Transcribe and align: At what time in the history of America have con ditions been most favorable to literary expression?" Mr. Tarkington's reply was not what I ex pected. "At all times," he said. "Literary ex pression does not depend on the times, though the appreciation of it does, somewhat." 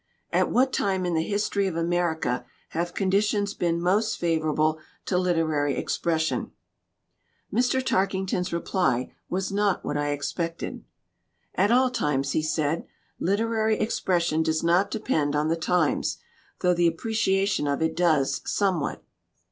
At 0.33 0.49
what 0.49 0.73
time 0.73 1.05
in 1.05 1.13
the 1.13 1.21
history 1.21 1.67
of 1.67 1.75
America 1.75 2.43
have 2.69 2.95
con 2.95 3.11
ditions 3.11 3.55
been 3.55 3.79
most 3.79 4.17
favorable 4.19 4.79
to 5.05 5.15
literary 5.15 5.75
expression?" 5.77 6.53
Mr. 7.53 7.85
Tarkington's 7.85 8.51
reply 8.51 9.13
was 9.29 9.51
not 9.51 9.85
what 9.85 9.97
I 9.97 10.09
ex 10.09 10.33
pected. 10.33 10.81
"At 11.53 11.71
all 11.71 11.91
times," 11.91 12.31
he 12.31 12.41
said. 12.41 12.87
"Literary 13.19 13.77
ex 13.77 13.99
pression 13.99 14.41
does 14.41 14.63
not 14.63 14.89
depend 14.89 15.35
on 15.35 15.49
the 15.49 15.55
times, 15.55 16.17
though 16.61 16.73
the 16.73 16.87
appreciation 16.87 17.67
of 17.67 17.83
it 17.83 17.95
does, 17.95 18.41
somewhat." 18.43 19.03